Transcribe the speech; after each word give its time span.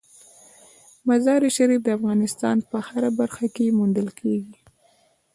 مزارشریف 1.07 1.81
د 1.83 1.87
افغانستان 1.97 2.57
په 2.69 2.77
هره 2.87 3.09
برخه 3.19 3.45
کې 3.55 3.75
موندل 3.77 4.07
کېږي. 4.19 4.55